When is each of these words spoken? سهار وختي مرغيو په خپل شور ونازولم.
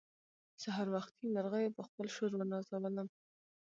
سهار 0.61 0.87
وختي 0.95 1.25
مرغيو 1.35 1.75
په 1.77 1.81
خپل 1.87 2.05
شور 2.15 2.31
ونازولم. 2.35 3.07